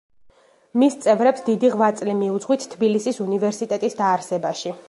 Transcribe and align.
მის 0.83 0.95
წევრებს 1.03 1.45
დიდი 1.51 1.71
ღვაწლი 1.75 2.17
მიუძღვით 2.23 2.67
თბილისის 2.75 3.25
უნივერსიტეტის 3.29 4.01
დაარსებაში. 4.05 4.79